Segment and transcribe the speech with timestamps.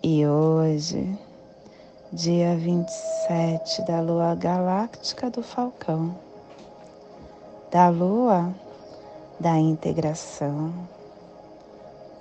[0.00, 1.18] E hoje,
[2.12, 6.16] dia 27 da lua galáctica do Falcão,
[7.68, 8.54] da lua
[9.40, 10.72] da integração,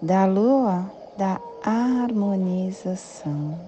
[0.01, 3.59] da lua da harmonização,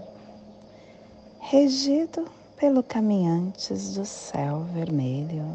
[1.40, 2.26] regido
[2.58, 5.46] pelo caminhantes do céu vermelho.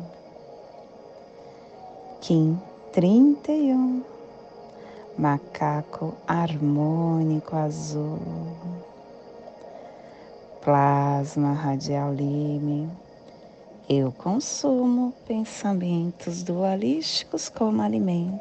[2.20, 2.56] Kim
[2.92, 4.13] 31
[5.16, 8.18] macaco harmônico azul,
[10.60, 12.90] plasma radial lime.
[13.88, 18.40] Eu consumo pensamentos dualísticos como alimento.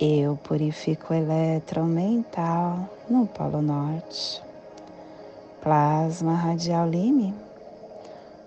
[0.00, 4.42] Eu purifico o elétron mental no Polo Norte.
[5.60, 7.34] Plasma radial lime.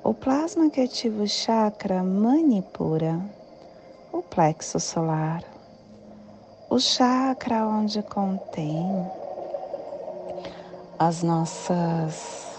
[0.04, 3.20] O plasma que ativa o chakra manipura,
[4.12, 5.49] o plexo solar
[6.70, 9.12] o chakra onde contém
[11.00, 12.50] as nossas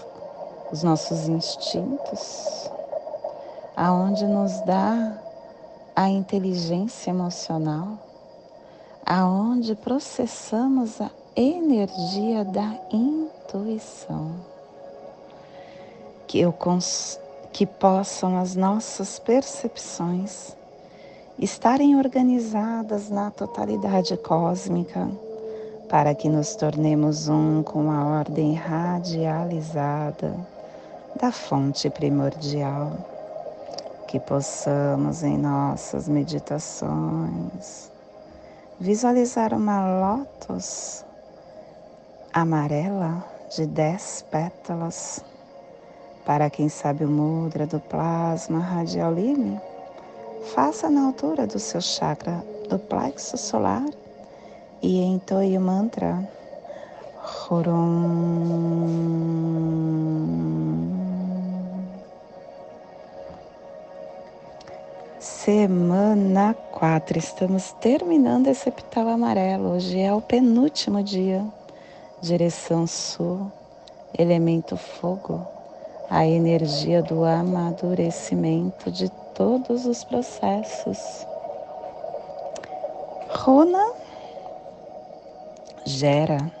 [0.71, 2.69] os nossos instintos,
[3.75, 5.17] aonde nos dá
[5.93, 7.99] a inteligência emocional,
[9.05, 14.31] aonde processamos a energia da intuição.
[16.25, 16.55] Que eu
[17.51, 20.55] que possam as nossas percepções
[21.41, 25.09] estarem organizadas na totalidade cósmica,
[25.89, 30.35] para que nos tornemos um com a ordem radializada
[31.19, 32.93] da fonte primordial,
[34.07, 37.91] que possamos em nossas meditações
[38.79, 41.03] visualizar uma lótus
[42.33, 43.23] amarela
[43.55, 45.23] de dez pétalas.
[46.23, 49.59] Para quem sabe o mudra do plasma radial lime,
[50.43, 53.85] Faça na altura do seu chakra do plexo solar
[54.81, 56.27] e entoie o mantra
[57.49, 58.81] Horom.
[65.19, 69.75] Semana 4, estamos terminando esse epital amarelo.
[69.75, 71.45] Hoje é o penúltimo dia.
[72.19, 73.51] Direção sul,
[74.17, 75.45] elemento fogo,
[76.09, 81.27] a energia do amadurecimento de todos os processos.
[83.29, 83.93] Runa
[85.85, 86.51] gera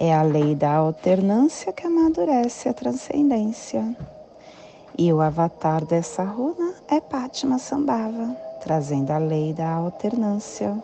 [0.00, 3.96] é a lei da alternância que amadurece a transcendência.
[4.96, 10.76] E o avatar dessa runa é Pátima Sambhava, trazendo a lei da alternância.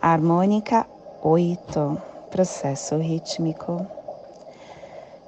[0.00, 0.86] Harmônica
[1.22, 3.86] 8, processo rítmico.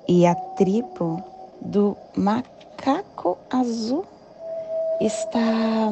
[0.06, 1.22] E a tribo
[1.64, 4.04] do macaco azul
[5.00, 5.90] está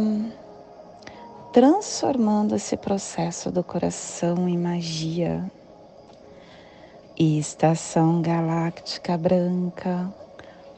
[1.50, 5.50] transformando esse processo do coração em magia.
[7.16, 10.12] E estação galáctica branca,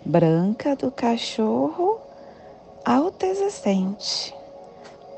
[0.04, 2.00] branca do cachorro
[2.84, 4.34] autoexistente,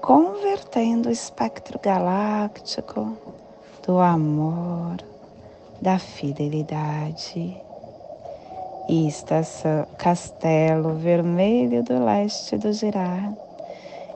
[0.00, 3.16] convertendo o espectro galáctico
[3.84, 4.98] do amor,
[5.80, 7.65] da fidelidade
[8.88, 13.32] e estação Castelo Vermelho do Leste do Girar.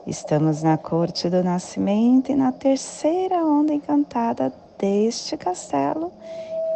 [0.07, 6.11] Estamos na corte do nascimento e na terceira onda encantada deste castelo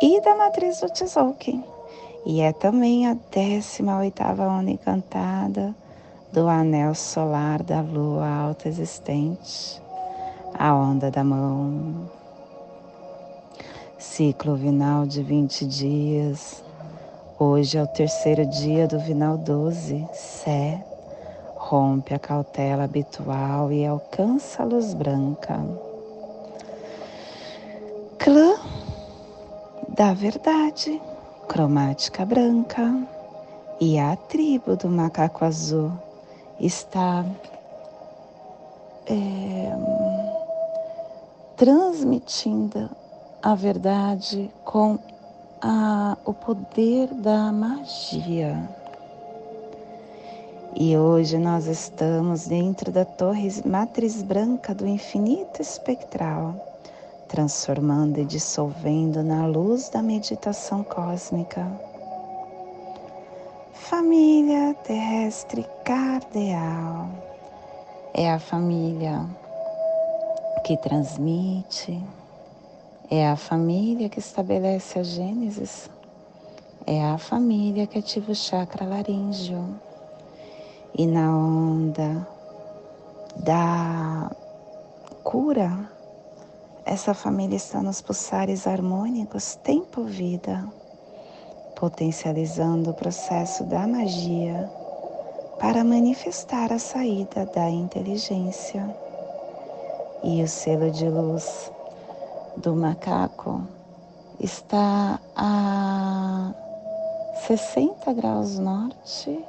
[0.01, 1.63] e da matriz do Tzolk'in.
[2.25, 5.74] E é também a décima oitava onda encantada
[6.31, 9.81] do anel solar da lua alta existente,
[10.53, 12.09] a onda da mão.
[13.98, 16.63] Ciclo vinal de 20 dias,
[17.37, 20.81] Hoje é o terceiro dia do Vinal 12, Sé.
[21.57, 25.59] Rompe a cautela habitual e alcança a luz branca.
[28.17, 28.55] Clã
[29.89, 31.01] da verdade,
[31.49, 33.05] cromática branca.
[33.81, 35.91] E a tribo do macaco azul
[36.57, 37.25] está
[39.07, 39.73] é,
[41.57, 42.89] transmitindo
[43.43, 44.97] a verdade com
[45.67, 48.69] a, o poder da magia.
[50.75, 56.53] E hoje nós estamos dentro da torre matriz branca do infinito espectral,
[57.27, 61.65] transformando e dissolvendo na luz da meditação cósmica.
[63.73, 67.09] Família terrestre cardeal
[68.13, 69.25] é a família
[70.63, 72.03] que transmite,
[73.09, 75.89] é a família que estabelece a Gênesis,
[76.87, 79.79] é a família que ativa o chakra laríngeo.
[80.97, 82.27] E na onda
[83.35, 84.31] da
[85.23, 85.89] cura,
[86.85, 90.65] essa família está nos pulsares harmônicos tempo-vida,
[91.75, 94.69] potencializando o processo da magia
[95.59, 98.95] para manifestar a saída da inteligência.
[100.23, 101.71] E o selo de luz
[102.57, 103.61] do macaco
[104.39, 106.53] está a
[107.47, 109.43] 60 graus norte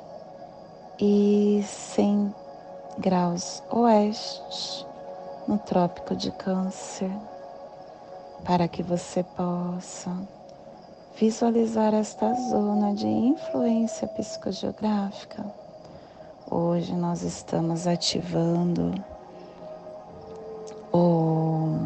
[0.99, 2.35] e 100
[2.99, 4.87] graus oeste
[5.47, 7.11] no Trópico de Câncer,
[8.45, 10.11] para que você possa
[11.17, 15.45] visualizar esta zona de influência psicogeográfica.
[16.51, 18.93] Hoje nós estamos ativando
[20.93, 21.86] o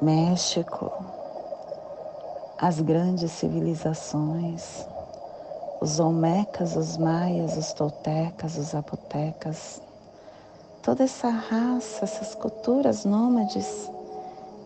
[0.00, 0.92] México,
[2.58, 4.86] as grandes civilizações,
[5.80, 9.80] os Olmecas, os Maias, os Toltecas, os Zapotecas,
[10.82, 13.90] toda essa raça, essas culturas nômades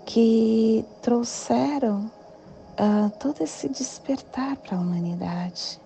[0.05, 2.11] que trouxeram
[2.79, 5.81] uh, todo esse despertar para a humanidade.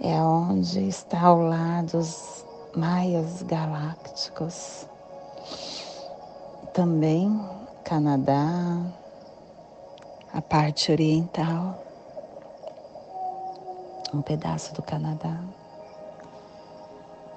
[0.00, 2.44] É onde está ao lado os
[2.76, 4.86] maias galácticos.
[6.72, 7.28] Também
[7.88, 8.84] Canadá,
[10.34, 11.82] a parte oriental
[14.12, 15.40] um pedaço do Canadá.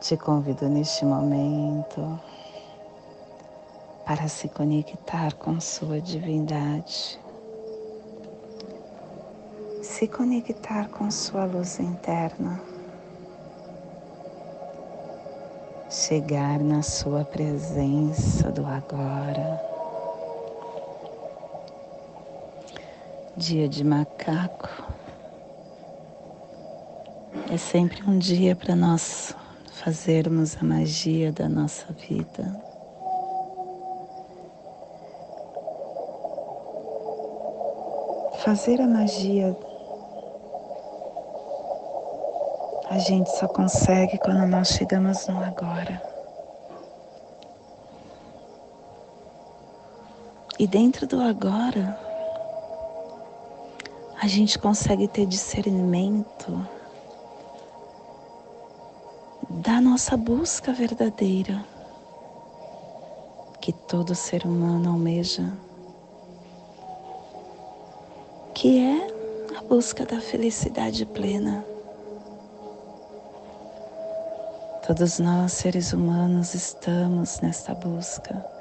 [0.01, 2.19] Te convido neste momento
[4.05, 7.17] para se conectar com sua divindade,
[9.81, 12.61] se conectar com sua luz interna,
[15.89, 19.70] chegar na sua presença do agora.
[23.37, 24.69] Dia de macaco
[27.49, 29.33] é sempre um dia para nós
[29.71, 32.61] fazermos a magia da nossa vida.
[38.43, 39.55] Fazer a magia
[42.89, 46.01] a gente só consegue quando nós chegamos no agora.
[50.59, 52.10] E dentro do agora,
[54.21, 56.63] a gente consegue ter discernimento
[59.49, 61.65] da nossa busca verdadeira
[63.59, 65.51] que todo ser humano almeja,
[68.53, 69.07] que é
[69.57, 71.65] a busca da felicidade plena.
[74.85, 78.60] Todos nós, seres humanos, estamos nesta busca.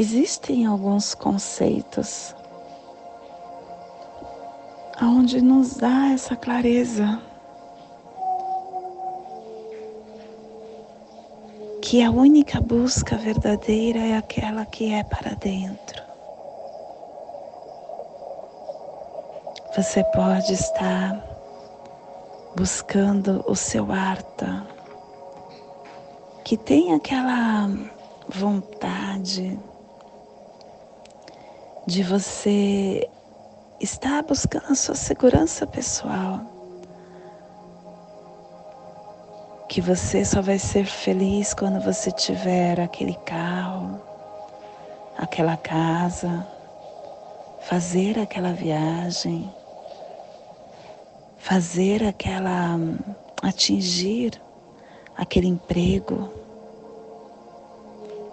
[0.00, 2.34] Existem alguns conceitos
[4.98, 7.20] aonde nos dá essa clareza
[11.82, 16.02] que a única busca verdadeira é aquela que é para dentro.
[19.76, 21.22] Você pode estar
[22.56, 24.66] buscando o seu arta,
[26.42, 27.68] que tem aquela
[28.30, 29.60] vontade
[31.90, 33.10] de você
[33.80, 36.40] está buscando a sua segurança pessoal.
[39.68, 44.00] Que você só vai ser feliz quando você tiver aquele carro,
[45.18, 46.46] aquela casa,
[47.62, 49.52] fazer aquela viagem,
[51.38, 52.78] fazer aquela
[53.42, 54.40] atingir
[55.16, 56.30] aquele emprego,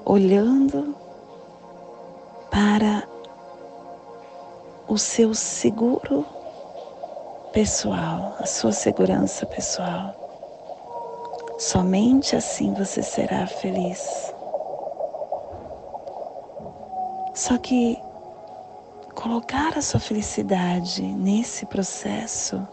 [0.06, 0.96] olhando
[2.52, 3.17] para
[4.88, 6.26] o seu seguro
[7.52, 10.16] pessoal, a sua segurança pessoal.
[11.60, 14.34] Somente assim você será feliz.
[17.34, 18.00] Só que
[19.14, 22.66] colocar a sua felicidade nesse processo,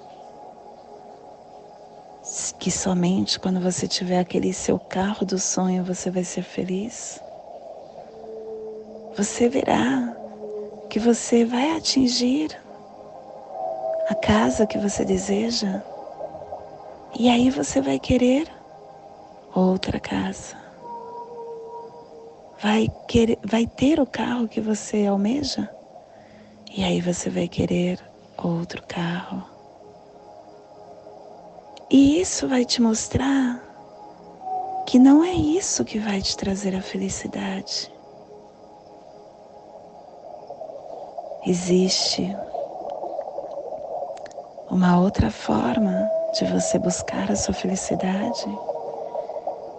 [2.58, 7.20] que somente quando você tiver aquele seu carro do sonho você vai ser feliz,
[9.16, 10.23] você verá
[10.94, 12.56] que você vai atingir
[14.08, 15.82] a casa que você deseja
[17.18, 18.46] e aí você vai querer
[19.52, 20.56] outra casa
[22.62, 25.68] vai, querer, vai ter o carro que você almeja?
[26.72, 27.98] E aí você vai querer
[28.38, 29.44] outro carro.
[31.90, 33.60] E isso vai te mostrar
[34.86, 37.93] que não é isso que vai te trazer a felicidade.
[41.46, 42.34] Existe
[44.70, 48.46] uma outra forma de você buscar a sua felicidade,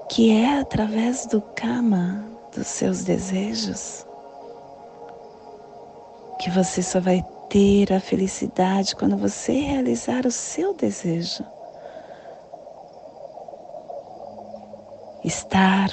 [0.08, 2.24] que é através do kama,
[2.56, 4.06] dos seus desejos,
[6.40, 11.44] que você só vai ter a felicidade quando você realizar o seu desejo.
[15.24, 15.90] Estar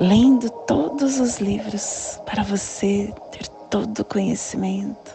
[0.00, 5.14] lendo todos os livros para você ter todo o conhecimento.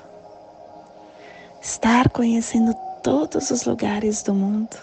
[1.59, 4.77] Estar conhecendo todos os lugares do mundo.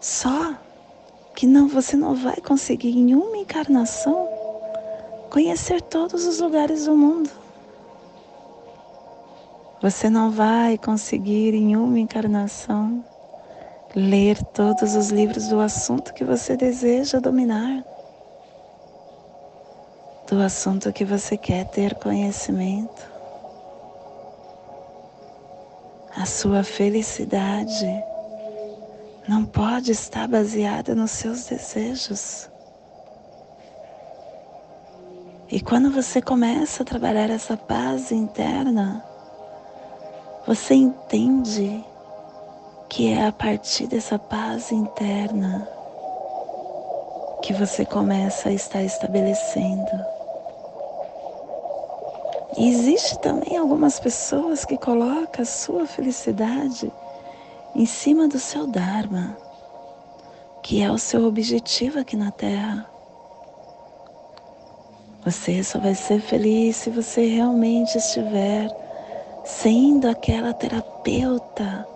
[0.00, 0.54] Só
[1.34, 4.26] que não você não vai conseguir em uma encarnação
[5.28, 7.28] conhecer todos os lugares do mundo.
[9.82, 13.04] Você não vai conseguir em uma encarnação
[13.96, 17.82] ler todos os livros do assunto que você deseja dominar,
[20.28, 23.10] do assunto que você quer ter conhecimento.
[26.14, 27.86] A sua felicidade
[29.26, 32.50] não pode estar baseada nos seus desejos.
[35.50, 39.02] E quando você começa a trabalhar essa paz interna,
[40.46, 41.82] você entende
[42.88, 45.68] que é a partir dessa paz interna
[47.42, 50.16] que você começa a estar estabelecendo
[52.58, 56.90] e existe também algumas pessoas que colocam a sua felicidade
[57.74, 59.36] em cima do seu Dharma,
[60.62, 62.86] que é o seu objetivo aqui na Terra.
[65.22, 68.70] Você só vai ser feliz se você realmente estiver
[69.44, 71.86] sendo aquela terapeuta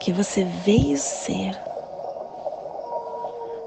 [0.00, 1.58] que você veio ser.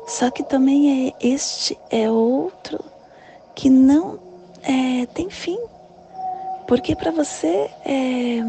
[0.07, 2.83] Só que também é este é outro
[3.55, 4.19] que não
[4.63, 5.59] é, tem fim.
[6.67, 8.39] Porque para você é,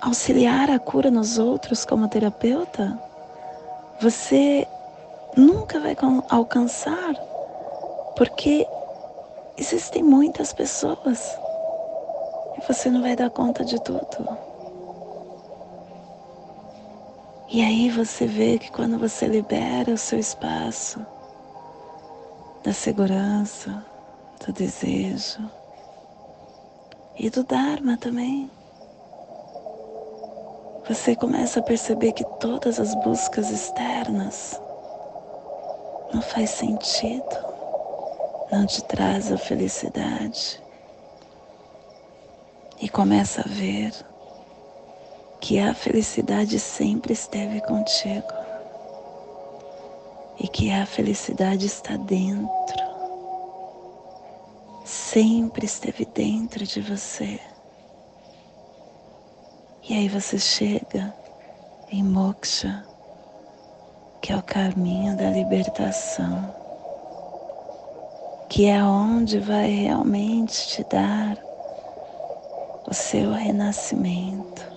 [0.00, 2.98] auxiliar a cura nos outros como terapeuta,
[4.00, 4.66] você
[5.36, 5.96] nunca vai
[6.28, 7.14] alcançar,
[8.16, 8.66] porque
[9.56, 11.38] existem muitas pessoas
[12.56, 14.53] e você não vai dar conta de tudo.
[17.48, 21.04] E aí você vê que quando você libera o seu espaço
[22.64, 23.84] da segurança,
[24.44, 25.40] do desejo,
[27.16, 28.50] e do Dharma também.
[30.86, 34.60] Você começa a perceber que todas as buscas externas
[36.12, 37.36] não faz sentido,
[38.52, 40.62] não te traz a felicidade.
[42.80, 43.92] E começa a ver
[45.44, 48.32] que a felicidade sempre esteve contigo
[50.40, 52.48] e que a felicidade está dentro
[54.84, 57.38] sempre esteve dentro de você.
[59.86, 61.14] E aí você chega
[61.90, 62.82] em moksha,
[64.22, 66.54] que é o caminho da libertação,
[68.48, 71.36] que é onde vai realmente te dar
[72.88, 74.73] o seu renascimento.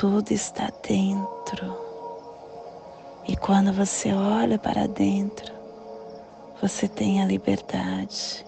[0.00, 1.76] Tudo está dentro.
[3.28, 5.52] E quando você olha para dentro,
[6.58, 8.46] você tem a liberdade.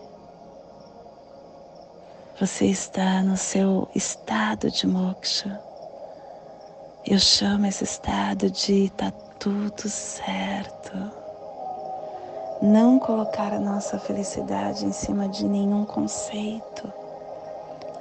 [2.41, 5.61] Você está no seu estado de moksha.
[7.07, 10.91] Eu chamo esse estado de tá tudo certo.
[12.63, 16.91] Não colocar a nossa felicidade em cima de nenhum conceito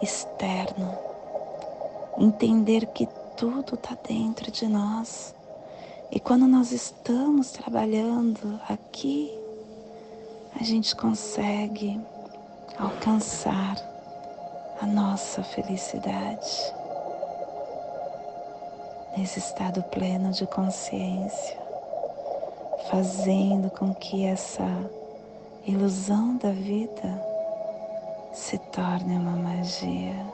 [0.01, 0.97] externo.
[2.17, 3.09] Entender que
[3.41, 5.33] tudo está dentro de nós.
[6.11, 9.35] E quando nós estamos trabalhando aqui
[10.59, 11.99] a gente consegue
[12.77, 13.77] alcançar
[14.79, 16.71] a nossa felicidade
[19.17, 21.57] nesse estado pleno de consciência,
[22.91, 24.67] fazendo com que essa
[25.65, 27.25] ilusão da vida
[28.33, 30.27] se torne uma magia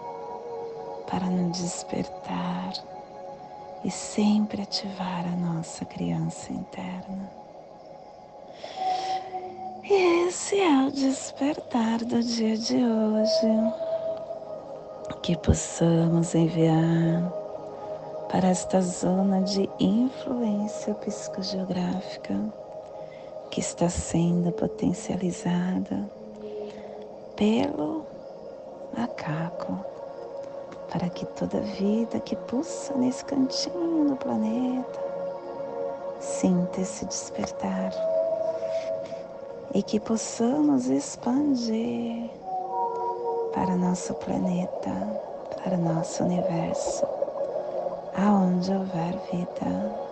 [1.10, 2.97] para nos despertar
[3.84, 7.32] e sempre ativar a nossa criança interna.
[9.84, 13.74] E esse é o despertar do dia de hoje.
[15.24, 17.32] Que possamos enviar
[18.30, 22.36] para esta zona de influência psicogeográfica
[23.50, 26.10] que está sendo potencializada
[27.36, 28.06] pelo
[28.98, 29.80] macaco,
[30.92, 35.00] para que toda vida que pulsa nesse cantinho do planeta
[36.20, 37.92] sinta esse despertar
[39.74, 42.30] e que possamos expandir
[43.54, 44.92] para nosso planeta,
[45.64, 47.06] para nosso universo,
[48.16, 50.08] aonde houver vida.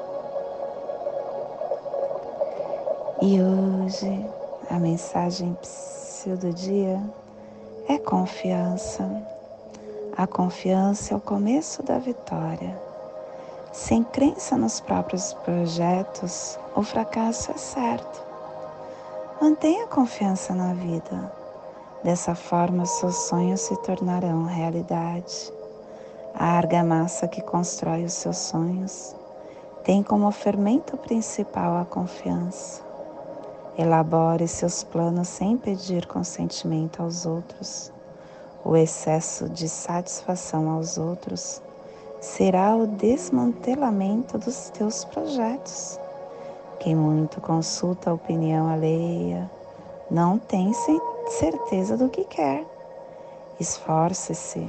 [3.22, 4.26] E hoje
[4.70, 5.58] a mensagem
[6.40, 7.00] do dia
[7.88, 9.35] é confiança.
[10.18, 12.82] A confiança é o começo da vitória.
[13.74, 18.24] Sem crença nos próprios projetos, o fracasso é certo.
[19.42, 21.30] Mantenha confiança na vida.
[22.02, 25.52] Dessa forma, seus sonhos se tornarão realidade.
[26.34, 29.14] A argamassa que constrói os seus sonhos
[29.84, 32.82] tem como fermento principal a confiança.
[33.78, 37.94] Elabore seus planos sem pedir consentimento aos outros.
[38.66, 41.62] O excesso de satisfação aos outros
[42.20, 46.00] será o desmantelamento dos teus projetos.
[46.80, 49.48] Quem muito consulta a opinião alheia
[50.10, 50.72] não tem
[51.28, 52.66] certeza do que quer.
[53.60, 54.68] Esforce-se,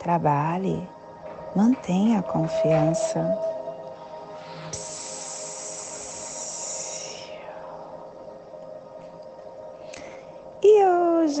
[0.00, 0.82] trabalhe,
[1.54, 3.20] mantenha a confiança.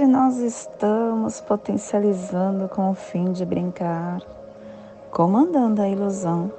[0.06, 4.20] Nós estamos potencializando com o fim de brincar,
[5.10, 6.52] comandando a ilusão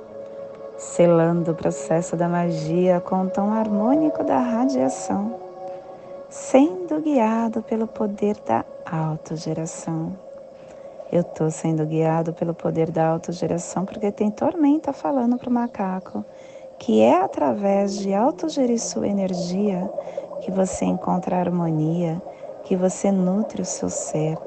[0.81, 5.39] selando o processo da magia com o tom harmônico da radiação,
[6.27, 10.17] sendo guiado pelo poder da autogeração.
[11.11, 16.25] Eu estou sendo guiado pelo poder da autogeração porque tem tormenta falando para o macaco
[16.79, 19.87] que é através de autogerir sua energia
[20.41, 22.19] que você encontra harmonia,
[22.63, 24.37] que você nutre o seu ser,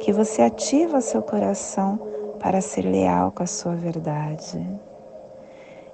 [0.00, 1.98] que você ativa seu coração
[2.40, 4.64] para ser leal com a sua verdade.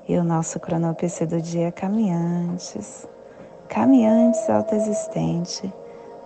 [0.08, 3.06] E o nosso cronopc do dia é caminhantes,
[3.68, 5.72] caminhantes autoexistente,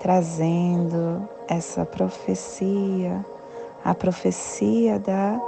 [0.00, 3.24] trazendo essa profecia,
[3.84, 5.38] a profecia da,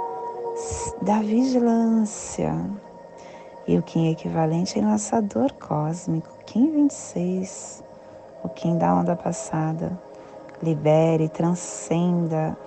[1.01, 2.53] da vigilância.
[3.67, 7.83] E o Kim equivalente em lançador cósmico, Kim 26,
[8.47, 9.91] o Kim da onda passada.
[10.63, 12.57] Libere, transcenda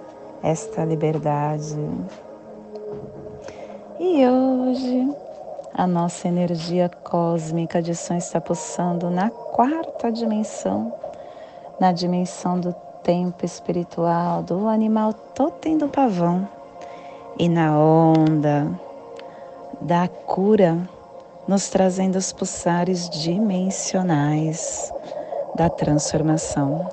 [0.43, 1.77] esta liberdade.
[3.99, 5.14] E hoje
[5.75, 10.93] a nossa energia cósmica de som está pulsando na quarta dimensão,
[11.81, 16.47] na dimensão do tempo espiritual do animal totem do pavão
[17.38, 18.69] e na onda
[19.81, 20.77] da cura,
[21.49, 24.93] nos trazendo os pulsares dimensionais
[25.61, 26.88] da transformação,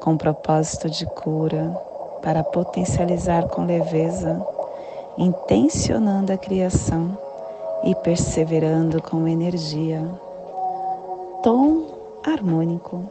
[0.00, 1.80] com propósito de cura,
[2.22, 4.44] para potencializar com leveza,
[5.16, 7.16] intencionando a criação
[7.84, 10.04] e perseverando com energia.
[11.44, 11.84] Tom
[12.26, 13.04] harmônico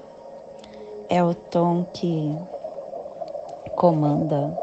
[1.08, 2.38] é o tom que
[3.78, 4.54] comanda,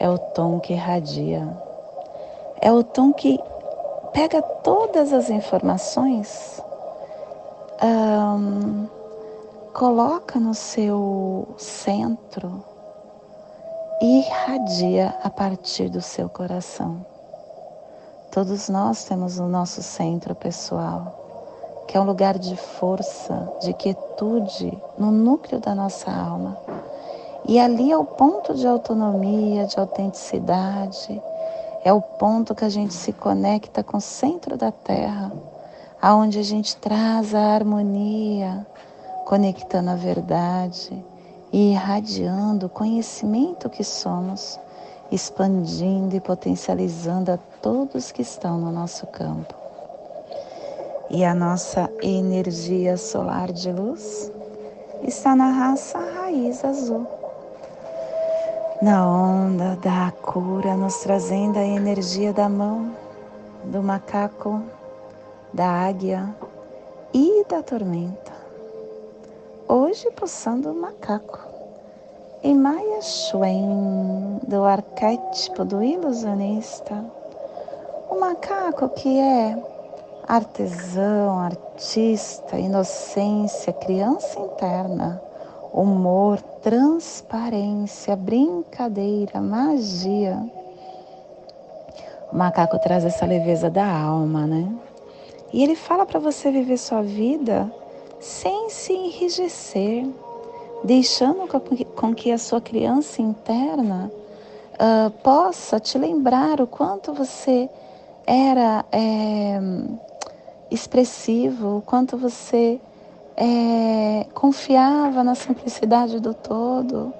[0.00, 1.46] é o tom que irradia,
[2.60, 3.38] é o tom que
[4.12, 6.60] pega todas as informações,
[7.80, 8.99] um,
[9.80, 12.62] coloca no seu centro
[14.02, 17.02] e irradia a partir do seu coração.
[18.30, 24.70] Todos nós temos o nosso centro pessoal, que é um lugar de força, de quietude
[24.98, 26.58] no núcleo da nossa alma.
[27.48, 31.22] E ali é o ponto de autonomia, de autenticidade,
[31.82, 35.32] é o ponto que a gente se conecta com o centro da Terra,
[36.02, 38.66] aonde a gente traz a harmonia,
[39.30, 40.92] conectando a verdade
[41.52, 44.58] e irradiando o conhecimento que somos
[45.12, 49.54] expandindo e potencializando a todos que estão no nosso campo.
[51.08, 54.32] E a nossa energia solar de luz
[55.04, 57.06] está na raça raiz azul.
[58.82, 62.90] Na onda da cura, nos trazendo a energia da mão,
[63.62, 64.60] do macaco,
[65.54, 66.34] da águia
[67.14, 68.29] e da tormenta.
[69.72, 71.38] Hoje, pulsando o macaco
[72.42, 77.04] e Maya Schwen, do arquétipo do ilusionista,
[78.10, 79.56] o macaco que é
[80.26, 85.22] artesão, artista, inocência, criança interna,
[85.72, 90.36] humor, transparência, brincadeira, magia.
[92.32, 94.68] O macaco traz essa leveza da alma, né?
[95.52, 97.72] E ele fala para você viver sua vida
[98.20, 100.06] sem se enrijecer,
[100.84, 101.48] deixando
[101.96, 104.10] com que a sua criança interna
[104.74, 107.68] uh, possa te lembrar o quanto você
[108.26, 109.58] era é,
[110.70, 112.80] expressivo, o quanto você
[113.36, 117.12] é, confiava na simplicidade do todo,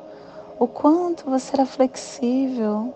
[0.58, 2.94] o quanto você era flexível.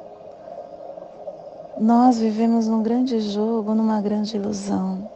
[1.81, 5.11] Nós vivemos num grande jogo, numa grande ilusão.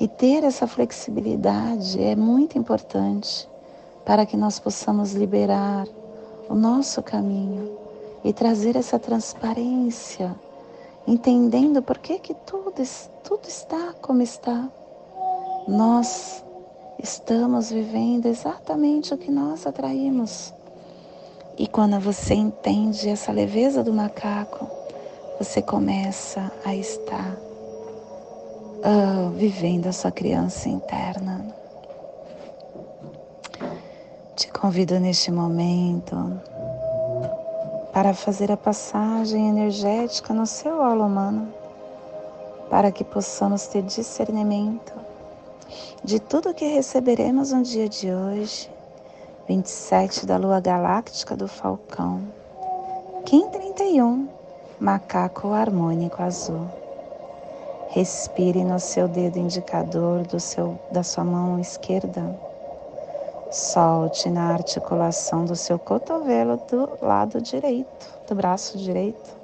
[0.00, 3.46] E ter essa flexibilidade é muito importante
[4.02, 5.86] para que nós possamos liberar
[6.48, 7.70] o nosso caminho
[8.24, 10.34] e trazer essa transparência,
[11.06, 12.82] entendendo por que, que tudo,
[13.22, 14.70] tudo está como está.
[15.68, 16.42] Nós
[16.98, 20.54] estamos vivendo exatamente o que nós atraímos.
[21.58, 24.66] E quando você entende essa leveza do macaco,
[25.38, 27.49] você começa a estar
[28.80, 31.44] uh, vivendo a sua criança interna.
[34.36, 36.40] Te convido neste momento
[37.92, 41.52] para fazer a passagem energética no seu aula humano,
[42.70, 44.92] para que possamos ter discernimento
[46.02, 48.70] de tudo que receberemos no dia de hoje,
[49.46, 52.22] 27 da lua galáctica do Falcão,
[53.24, 54.28] Kim 31,
[54.80, 56.79] macaco harmônico azul.
[57.92, 62.30] Respire no seu dedo indicador do seu, da sua mão esquerda.
[63.50, 69.36] Solte na articulação do seu cotovelo do lado direito, do braço direito.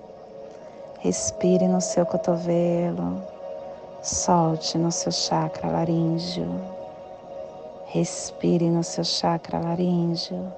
[1.01, 3.21] Respire no seu cotovelo.
[4.01, 6.49] Solte no seu chakra laríngeo.
[7.87, 10.53] Respire no seu chakra laríngeo.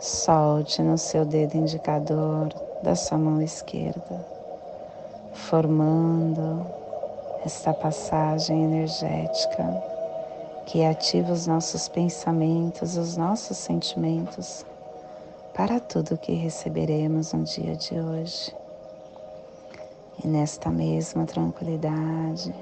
[0.00, 4.41] Solte no seu dedo indicador da sua mão esquerda
[5.32, 6.66] formando
[7.44, 9.82] esta passagem energética
[10.66, 14.64] que ativa os nossos pensamentos, os nossos sentimentos
[15.54, 18.54] para tudo que receberemos no dia de hoje.
[20.22, 22.54] E nesta mesma tranquilidade,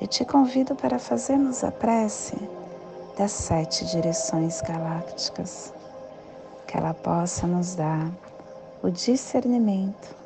[0.00, 2.36] eu te convido para fazermos a prece
[3.16, 5.72] das sete direções galácticas,
[6.66, 8.10] que ela possa nos dar
[8.82, 10.25] o discernimento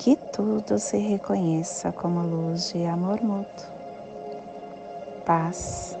[0.00, 3.66] que tudo se reconheça como luz de amor mútuo.
[5.26, 5.94] Paz.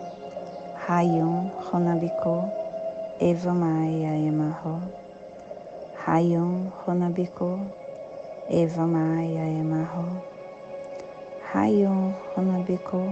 [0.88, 2.50] Rayon Ronabiko
[3.20, 4.80] Eva Maia Emarro.
[6.06, 7.60] Rayon Ronabiko
[8.48, 10.22] Eva Maia Emarro.
[11.52, 13.02] Rayon Ronabiko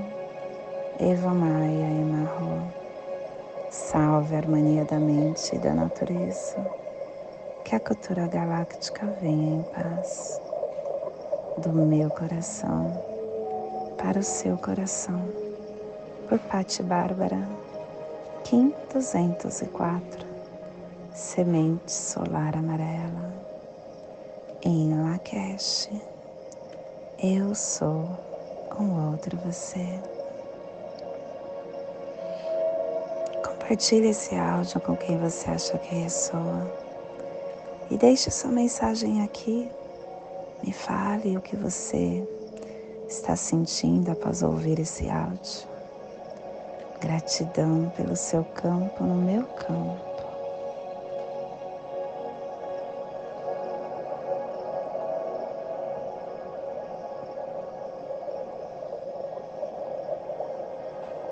[0.98, 2.62] Eva Maia Emarro.
[3.68, 6.66] Salve a harmonia da mente e da natureza.
[7.62, 10.47] Que a cultura galáctica venha em paz
[11.58, 13.02] do meu coração
[13.96, 15.20] para o seu coração,
[16.28, 17.48] por Pati Bárbara,
[18.44, 20.26] Kim 204,
[21.12, 23.34] Semente Solar Amarela,
[24.62, 25.90] em Lakesh,
[27.18, 28.08] eu sou
[28.78, 30.00] um outro você.
[33.44, 36.72] Compartilhe esse áudio com quem você acha que ressoa.
[37.90, 39.68] E deixe sua mensagem aqui
[40.62, 42.26] me fale o que você
[43.08, 45.68] está sentindo após ouvir esse áudio.
[47.00, 50.07] Gratidão pelo seu campo no meu campo.